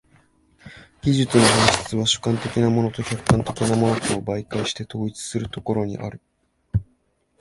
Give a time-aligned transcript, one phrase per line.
[1.03, 6.19] 技術の本質は主観的なものと客観的なものとを媒介して統一するところにある。